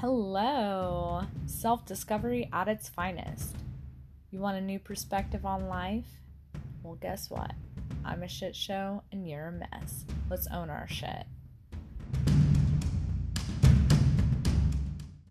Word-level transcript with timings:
Hello! 0.00 1.24
Self 1.44 1.84
discovery 1.84 2.48
at 2.54 2.68
its 2.68 2.88
finest. 2.88 3.54
You 4.30 4.38
want 4.38 4.56
a 4.56 4.62
new 4.62 4.78
perspective 4.78 5.44
on 5.44 5.68
life? 5.68 6.08
Well, 6.82 6.94
guess 6.94 7.28
what? 7.28 7.52
I'm 8.02 8.22
a 8.22 8.28
shit 8.28 8.56
show 8.56 9.02
and 9.12 9.28
you're 9.28 9.48
a 9.48 9.52
mess. 9.52 10.06
Let's 10.30 10.46
own 10.46 10.70
our 10.70 10.88
shit. 10.88 11.26